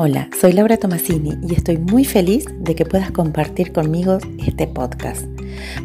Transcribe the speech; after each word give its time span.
Hola, 0.00 0.28
soy 0.40 0.52
Laura 0.52 0.76
Tomasini 0.76 1.36
y 1.42 1.56
estoy 1.56 1.76
muy 1.76 2.04
feliz 2.04 2.44
de 2.60 2.76
que 2.76 2.84
puedas 2.84 3.10
compartir 3.10 3.72
conmigo 3.72 4.18
este 4.46 4.68
podcast, 4.68 5.26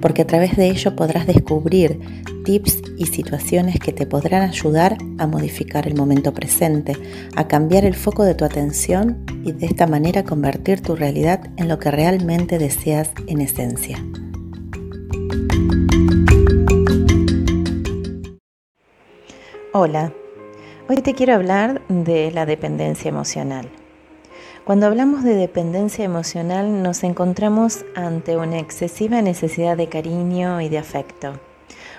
porque 0.04 0.22
a 0.22 0.28
través 0.28 0.56
de 0.56 0.68
ello 0.68 0.96
podrás 0.96 1.26
descubrir 1.26 2.00
tips 2.46 2.80
y 2.96 3.08
situaciones 3.08 3.80
que 3.80 3.92
te 3.92 4.06
podrán 4.06 4.48
ayudar 4.48 5.00
a 5.18 5.26
modificar 5.26 5.88
el 5.88 5.96
momento 5.96 6.32
presente, 6.32 6.96
a 7.36 7.48
cambiar 7.48 7.86
el 7.86 7.96
foco 7.96 8.24
de 8.24 8.36
tu 8.36 8.46
atención 8.46 9.26
y 9.44 9.52
de 9.52 9.66
esta 9.66 9.88
manera 9.88 10.24
convertir 10.24 10.82
tu 10.82 10.96
realidad 10.96 11.50
en 11.58 11.68
lo 11.68 11.80
que 11.80 11.90
realmente 11.90 12.60
deseas 12.60 13.10
en 13.26 13.42
esencia. 13.42 13.98
Hola, 19.74 20.14
hoy 20.88 20.98
te 20.98 21.16
quiero 21.16 21.34
hablar 21.34 21.82
de 21.88 22.30
la 22.30 22.46
dependencia 22.46 23.10
emocional. 23.10 23.72
Cuando 24.66 24.86
hablamos 24.86 25.26
de 25.26 25.36
dependencia 25.36 26.06
emocional 26.06 26.82
nos 26.82 27.04
encontramos 27.04 27.84
ante 27.96 28.38
una 28.38 28.60
excesiva 28.60 29.22
necesidad 29.22 29.76
de 29.76 29.90
cariño 29.90 30.62
y 30.62 30.70
de 30.70 30.78
afecto, 30.78 31.34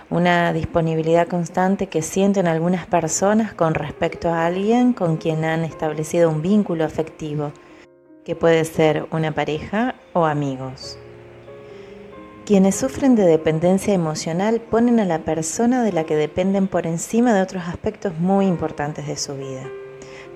una 0.09 0.51
disponibilidad 0.55 1.29
constante 1.29 1.89
que 1.89 2.01
sienten 2.01 2.47
algunas 2.47 2.87
personas 2.87 3.53
con 3.53 3.75
respecto 3.75 4.31
a 4.31 4.47
alguien 4.47 4.95
con 4.95 5.19
quien 5.19 5.45
han 5.45 5.63
establecido 5.63 6.31
un 6.31 6.41
vínculo 6.41 6.87
afectivo, 6.87 7.53
que 8.25 8.35
puede 8.35 8.65
ser 8.65 9.09
una 9.11 9.33
pareja 9.33 9.97
o 10.15 10.25
amigos. 10.25 10.99
Quienes 12.47 12.77
sufren 12.77 13.15
de 13.15 13.27
dependencia 13.27 13.93
emocional 13.93 14.63
ponen 14.63 15.01
a 15.01 15.05
la 15.05 15.19
persona 15.19 15.83
de 15.83 15.93
la 15.93 16.05
que 16.05 16.17
dependen 16.17 16.69
por 16.69 16.87
encima 16.87 17.35
de 17.35 17.43
otros 17.43 17.65
aspectos 17.67 18.19
muy 18.19 18.47
importantes 18.47 19.07
de 19.07 19.19
su 19.19 19.37
vida. 19.37 19.69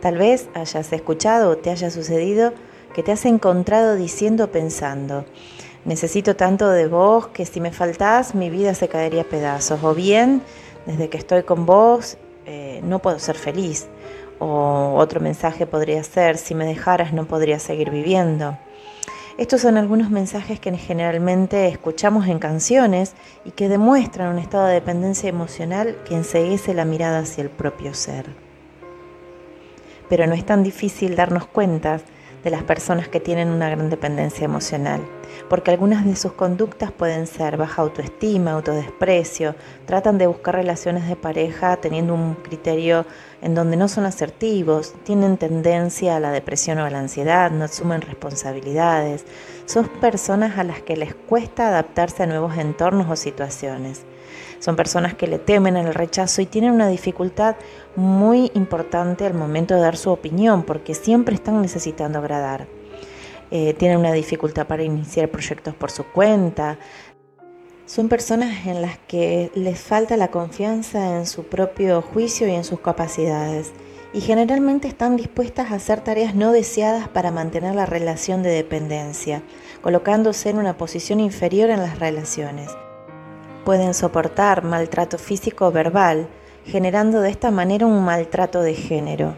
Tal 0.00 0.16
vez 0.16 0.48
hayas 0.54 0.92
escuchado 0.92 1.50
o 1.50 1.56
te 1.56 1.70
haya 1.70 1.90
sucedido 1.90 2.52
que 2.94 3.02
te 3.02 3.10
has 3.10 3.24
encontrado 3.24 3.96
diciendo 3.96 4.50
pensando, 4.52 5.24
necesito 5.84 6.36
tanto 6.36 6.70
de 6.70 6.86
vos 6.86 7.28
que 7.28 7.46
si 7.46 7.60
me 7.60 7.72
faltás 7.72 8.34
mi 8.34 8.48
vida 8.48 8.74
se 8.74 8.88
caería 8.88 9.22
a 9.22 9.24
pedazos. 9.24 9.82
O 9.82 9.94
bien, 9.94 10.42
desde 10.86 11.08
que 11.08 11.18
estoy 11.18 11.42
con 11.42 11.66
vos 11.66 12.16
eh, 12.46 12.80
no 12.84 13.00
puedo 13.00 13.18
ser 13.18 13.36
feliz. 13.36 13.88
O 14.38 14.94
otro 14.96 15.20
mensaje 15.20 15.66
podría 15.66 16.02
ser, 16.04 16.38
si 16.38 16.54
me 16.54 16.64
dejaras 16.64 17.12
no 17.12 17.26
podría 17.26 17.58
seguir 17.58 17.90
viviendo. 17.90 18.56
Estos 19.36 19.60
son 19.60 19.76
algunos 19.76 20.10
mensajes 20.10 20.60
que 20.60 20.76
generalmente 20.76 21.68
escuchamos 21.68 22.26
en 22.28 22.38
canciones 22.38 23.14
y 23.44 23.50
que 23.50 23.68
demuestran 23.68 24.32
un 24.32 24.38
estado 24.38 24.66
de 24.66 24.74
dependencia 24.74 25.28
emocional 25.28 25.96
que 26.04 26.14
enseguece 26.14 26.74
la 26.74 26.84
mirada 26.84 27.20
hacia 27.20 27.42
el 27.42 27.50
propio 27.50 27.94
ser 27.94 28.47
pero 30.08 30.26
no 30.26 30.34
es 30.34 30.44
tan 30.44 30.62
difícil 30.62 31.16
darnos 31.16 31.46
cuenta 31.46 32.00
de 32.44 32.50
las 32.50 32.62
personas 32.62 33.08
que 33.08 33.20
tienen 33.20 33.48
una 33.48 33.68
gran 33.68 33.90
dependencia 33.90 34.44
emocional, 34.44 35.00
porque 35.48 35.70
algunas 35.70 36.04
de 36.04 36.16
sus 36.16 36.32
conductas 36.32 36.92
pueden 36.92 37.26
ser 37.26 37.56
baja 37.56 37.82
autoestima, 37.82 38.52
autodesprecio, 38.52 39.54
tratan 39.86 40.18
de 40.18 40.26
buscar 40.26 40.54
relaciones 40.54 41.08
de 41.08 41.16
pareja 41.16 41.76
teniendo 41.78 42.14
un 42.14 42.34
criterio 42.34 43.06
en 43.42 43.54
donde 43.54 43.76
no 43.76 43.88
son 43.88 44.06
asertivos, 44.06 44.94
tienen 45.04 45.36
tendencia 45.36 46.16
a 46.16 46.20
la 46.20 46.30
depresión 46.30 46.78
o 46.78 46.84
a 46.84 46.90
la 46.90 47.00
ansiedad, 47.00 47.50
no 47.50 47.64
asumen 47.64 48.02
responsabilidades, 48.02 49.24
son 49.66 49.88
personas 50.00 50.58
a 50.58 50.64
las 50.64 50.80
que 50.82 50.96
les 50.96 51.14
cuesta 51.14 51.68
adaptarse 51.68 52.22
a 52.22 52.26
nuevos 52.26 52.56
entornos 52.56 53.10
o 53.10 53.16
situaciones. 53.16 54.04
Son 54.58 54.76
personas 54.76 55.14
que 55.14 55.26
le 55.26 55.38
temen 55.38 55.76
al 55.76 55.94
rechazo 55.94 56.42
y 56.42 56.46
tienen 56.46 56.72
una 56.72 56.88
dificultad 56.88 57.56
muy 57.96 58.50
importante 58.54 59.24
al 59.26 59.34
momento 59.34 59.74
de 59.74 59.80
dar 59.80 59.96
su 59.96 60.10
opinión 60.10 60.62
porque 60.62 60.94
siempre 60.94 61.34
están 61.34 61.62
necesitando 61.62 62.18
agradar. 62.18 62.66
Eh, 63.50 63.74
tienen 63.74 63.98
una 63.98 64.12
dificultad 64.12 64.66
para 64.66 64.82
iniciar 64.82 65.28
proyectos 65.30 65.74
por 65.74 65.90
su 65.90 66.04
cuenta. 66.04 66.78
Son 67.86 68.08
personas 68.08 68.66
en 68.66 68.82
las 68.82 68.98
que 68.98 69.50
les 69.54 69.80
falta 69.80 70.16
la 70.16 70.28
confianza 70.28 71.16
en 71.16 71.26
su 71.26 71.44
propio 71.44 72.02
juicio 72.02 72.46
y 72.46 72.54
en 72.54 72.64
sus 72.64 72.80
capacidades 72.80 73.72
y 74.12 74.20
generalmente 74.20 74.88
están 74.88 75.16
dispuestas 75.16 75.70
a 75.70 75.76
hacer 75.76 76.00
tareas 76.00 76.34
no 76.34 76.52
deseadas 76.52 77.08
para 77.08 77.30
mantener 77.30 77.74
la 77.74 77.86
relación 77.86 78.42
de 78.42 78.50
dependencia, 78.50 79.42
colocándose 79.82 80.50
en 80.50 80.58
una 80.58 80.76
posición 80.76 81.20
inferior 81.20 81.70
en 81.70 81.80
las 81.80 81.98
relaciones 81.98 82.70
pueden 83.68 83.92
soportar 83.92 84.64
maltrato 84.64 85.18
físico 85.18 85.66
o 85.66 85.70
verbal, 85.70 86.26
generando 86.64 87.20
de 87.20 87.28
esta 87.28 87.50
manera 87.50 87.84
un 87.84 88.02
maltrato 88.02 88.62
de 88.62 88.72
género. 88.72 89.34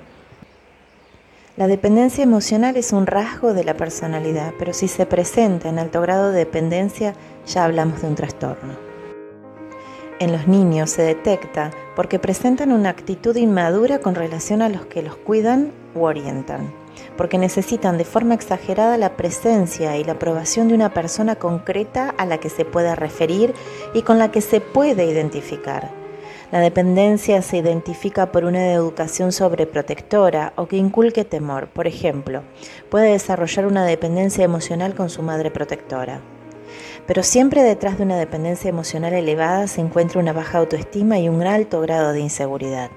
La 1.56 1.66
dependencia 1.66 2.22
emocional 2.22 2.76
es 2.76 2.92
un 2.92 3.08
rasgo 3.08 3.54
de 3.54 3.64
la 3.64 3.76
personalidad, 3.76 4.52
pero 4.56 4.72
si 4.72 4.86
se 4.86 5.04
presenta 5.04 5.68
en 5.68 5.80
alto 5.80 6.00
grado 6.00 6.30
de 6.30 6.38
dependencia 6.38 7.14
ya 7.44 7.64
hablamos 7.64 8.02
de 8.02 8.06
un 8.06 8.14
trastorno. 8.14 8.74
En 10.20 10.30
los 10.30 10.46
niños 10.46 10.90
se 10.90 11.02
detecta 11.02 11.72
porque 11.96 12.20
presentan 12.20 12.70
una 12.70 12.90
actitud 12.90 13.34
inmadura 13.34 13.98
con 13.98 14.14
relación 14.14 14.62
a 14.62 14.68
los 14.68 14.86
que 14.86 15.02
los 15.02 15.16
cuidan 15.16 15.72
u 15.96 16.04
orientan 16.04 16.79
porque 17.16 17.38
necesitan 17.38 17.98
de 17.98 18.04
forma 18.04 18.34
exagerada 18.34 18.96
la 18.98 19.16
presencia 19.16 19.96
y 19.96 20.04
la 20.04 20.12
aprobación 20.12 20.68
de 20.68 20.74
una 20.74 20.94
persona 20.94 21.36
concreta 21.36 22.14
a 22.16 22.26
la 22.26 22.38
que 22.38 22.50
se 22.50 22.64
pueda 22.64 22.94
referir 22.94 23.54
y 23.94 24.02
con 24.02 24.18
la 24.18 24.30
que 24.30 24.40
se 24.40 24.60
puede 24.60 25.04
identificar. 25.04 25.90
La 26.50 26.58
dependencia 26.58 27.42
se 27.42 27.58
identifica 27.58 28.32
por 28.32 28.44
una 28.44 28.72
educación 28.72 29.30
sobreprotectora 29.30 30.52
o 30.56 30.66
que 30.66 30.76
inculque 30.76 31.24
temor. 31.24 31.68
Por 31.68 31.86
ejemplo, 31.86 32.42
puede 32.90 33.12
desarrollar 33.12 33.66
una 33.66 33.84
dependencia 33.84 34.44
emocional 34.44 34.96
con 34.96 35.10
su 35.10 35.22
madre 35.22 35.52
protectora. 35.52 36.20
Pero 37.06 37.22
siempre 37.22 37.62
detrás 37.62 37.98
de 37.98 38.04
una 38.04 38.18
dependencia 38.18 38.68
emocional 38.68 39.12
elevada 39.12 39.68
se 39.68 39.80
encuentra 39.80 40.20
una 40.20 40.32
baja 40.32 40.58
autoestima 40.58 41.20
y 41.20 41.28
un 41.28 41.42
alto 41.42 41.80
grado 41.80 42.12
de 42.12 42.20
inseguridad. 42.20 42.90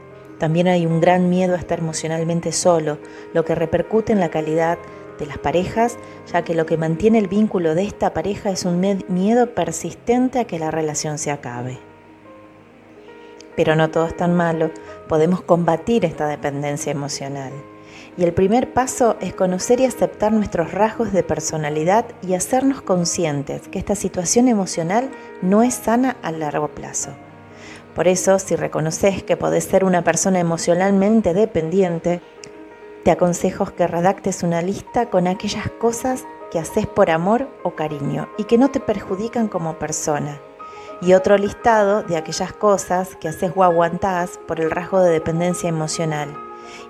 También 0.44 0.68
hay 0.68 0.86
un 0.86 1.00
gran 1.00 1.30
miedo 1.30 1.56
a 1.56 1.58
estar 1.58 1.80
emocionalmente 1.80 2.52
solo, 2.52 2.98
lo 3.34 3.46
que 3.46 3.56
repercute 3.56 4.12
en 4.12 4.20
la 4.20 4.28
calidad 4.28 4.78
de 5.18 5.26
las 5.26 5.38
parejas, 5.38 5.98
ya 6.34 6.44
que 6.44 6.54
lo 6.54 6.66
que 6.66 6.76
mantiene 6.76 7.18
el 7.20 7.30
vínculo 7.30 7.76
de 7.76 7.84
esta 7.84 8.14
pareja 8.14 8.50
es 8.50 8.66
un 8.66 8.82
miedo 9.08 9.56
persistente 9.56 10.40
a 10.40 10.44
que 10.44 10.60
la 10.60 10.70
relación 10.70 11.18
se 11.18 11.32
acabe. 11.32 11.80
Pero 13.56 13.78
no 13.78 13.90
todo 13.90 14.06
es 14.06 14.18
tan 14.18 14.36
malo, 14.36 14.70
podemos 15.08 15.42
combatir 15.42 16.04
esta 16.04 16.28
dependencia 16.28 16.92
emocional. 16.92 17.54
Y 18.18 18.26
el 18.26 18.34
primer 18.34 18.74
paso 18.74 19.16
es 19.22 19.34
conocer 19.34 19.80
y 19.80 19.86
aceptar 19.86 20.34
nuestros 20.34 20.74
rasgos 20.74 21.14
de 21.14 21.24
personalidad 21.24 22.06
y 22.22 22.34
hacernos 22.34 22.82
conscientes 22.82 23.70
que 23.70 23.80
esta 23.80 23.96
situación 23.96 24.50
emocional 24.50 25.10
no 25.42 25.64
es 25.64 25.76
sana 25.76 26.18
a 26.22 26.34
largo 26.34 26.68
plazo. 26.68 27.12
Por 27.96 28.08
eso, 28.08 28.40
si 28.40 28.56
reconoces 28.56 29.24
que 29.24 29.38
podés 29.38 29.66
ser 29.66 29.86
una 29.86 30.04
persona 30.04 30.40
emocionalmente 30.40 31.34
dependiente, 31.34 32.22
te 33.04 33.12
aconsejo 33.12 33.66
que 33.66 33.86
redactes 33.86 34.44
una 34.44 34.62
lista 34.62 35.10
con 35.10 35.28
aquellas 35.28 35.70
cosas 35.70 36.24
que 36.52 36.60
haces 36.60 36.88
por 36.88 37.12
amor 37.12 37.48
o 37.64 37.72
cariño 37.72 38.30
y 38.38 38.46
que 38.46 38.58
no 38.58 38.70
te 38.70 38.80
perjudican 38.80 39.48
como 39.48 39.78
persona. 39.78 40.40
Y 41.02 41.14
otro 41.14 41.38
listado 41.38 42.04
de 42.04 42.16
aquellas 42.16 42.54
cosas 42.54 43.16
que 43.18 43.28
haces 43.28 43.52
o 43.56 43.64
aguantás 43.64 44.40
por 44.48 44.60
el 44.60 44.72
rasgo 44.72 45.02
de 45.02 45.12
dependencia 45.12 45.68
emocional 45.68 46.36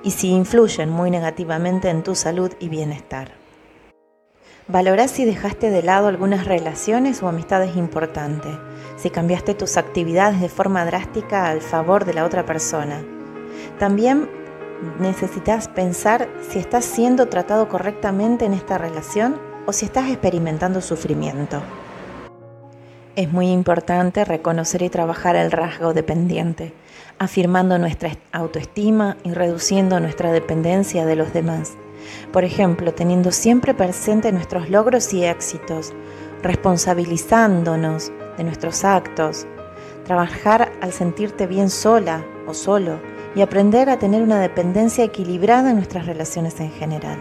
y 0.04 0.12
si 0.12 0.30
influyen 0.30 0.90
muy 0.90 1.10
negativamente 1.10 1.90
en 1.90 2.04
tu 2.04 2.16
salud 2.16 2.52
y 2.60 2.70
bienestar. 2.70 3.43
Valorá 4.68 5.10
si 5.10 5.26
dejaste 5.26 5.70
de 5.70 5.84
lado 5.84 6.08
algunas 6.08 6.46
relaciones 6.46 7.22
o 7.22 7.28
amistades 7.28 7.76
importantes 7.76 8.56
si 8.96 9.10
cambiaste 9.10 9.54
tus 9.54 9.76
actividades 9.76 10.40
de 10.40 10.48
forma 10.48 10.86
drástica 10.86 11.50
al 11.50 11.62
favor 11.62 12.06
de 12.06 12.14
la 12.14 12.24
otra 12.24 12.46
persona. 12.46 13.04
También 13.78 14.30
necesitas 15.00 15.68
pensar 15.68 16.30
si 16.50 16.60
estás 16.60 16.86
siendo 16.86 17.28
tratado 17.28 17.68
correctamente 17.68 18.46
en 18.46 18.54
esta 18.54 18.78
relación 18.78 19.40
o 19.66 19.74
si 19.74 19.86
estás 19.86 20.10
experimentando 20.10 20.80
sufrimiento. 20.80 21.62
Es 23.18 23.32
muy 23.32 23.52
importante 23.52 24.24
reconocer 24.24 24.82
y 24.82 24.90
trabajar 24.90 25.36
el 25.36 25.52
rasgo 25.52 25.94
dependiente, 25.94 26.74
afirmando 27.20 27.78
nuestra 27.78 28.12
autoestima 28.32 29.18
y 29.24 29.34
reduciendo 29.34 30.00
nuestra 30.00 30.32
dependencia 30.32 31.06
de 31.06 31.16
los 31.16 31.34
demás. 31.34 31.74
Por 32.32 32.44
ejemplo, 32.44 32.94
teniendo 32.94 33.32
siempre 33.32 33.74
presente 33.74 34.32
nuestros 34.32 34.70
logros 34.70 35.14
y 35.14 35.26
éxitos, 35.26 35.94
responsabilizándonos 36.42 38.12
de 38.38 38.44
nuestros 38.44 38.84
actos, 38.84 39.48
trabajar 40.06 40.72
al 40.82 40.92
sentirte 40.92 41.48
bien 41.48 41.70
sola 41.70 42.26
o 42.48 42.54
solo 42.54 43.00
y 43.36 43.42
aprender 43.42 43.90
a 43.90 43.98
tener 43.98 44.22
una 44.22 44.40
dependencia 44.40 45.04
equilibrada 45.04 45.70
en 45.70 45.78
nuestras 45.78 46.06
relaciones 46.06 46.60
en 46.60 46.72
general. 46.72 47.18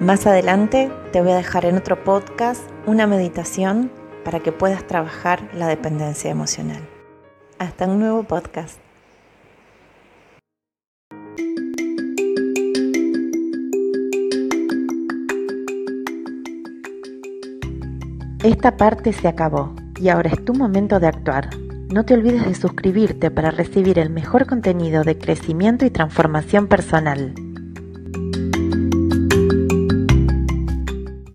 Más 0.00 0.26
adelante 0.26 0.90
te 1.12 1.20
voy 1.20 1.30
a 1.30 1.36
dejar 1.36 1.64
en 1.64 1.76
otro 1.76 2.02
podcast 2.02 2.62
una 2.86 3.06
meditación 3.06 3.90
para 4.24 4.40
que 4.40 4.50
puedas 4.50 4.84
trabajar 4.86 5.48
la 5.54 5.68
dependencia 5.68 6.30
emocional. 6.30 6.82
Hasta 7.58 7.86
un 7.86 8.00
nuevo 8.00 8.24
podcast. 8.24 8.81
Esta 18.42 18.76
parte 18.76 19.12
se 19.12 19.28
acabó 19.28 19.72
y 20.00 20.08
ahora 20.08 20.30
es 20.30 20.44
tu 20.44 20.52
momento 20.52 20.98
de 20.98 21.06
actuar. 21.06 21.50
No 21.92 22.04
te 22.04 22.14
olvides 22.14 22.44
de 22.44 22.56
suscribirte 22.56 23.30
para 23.30 23.52
recibir 23.52 24.00
el 24.00 24.10
mejor 24.10 24.46
contenido 24.46 25.04
de 25.04 25.16
crecimiento 25.16 25.84
y 25.84 25.90
transformación 25.90 26.66
personal. 26.66 27.34